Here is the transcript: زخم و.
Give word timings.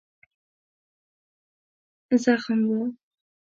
زخم 2.23 2.61
و. 2.73 2.79